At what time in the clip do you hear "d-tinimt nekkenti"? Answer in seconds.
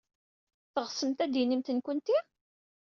1.31-2.17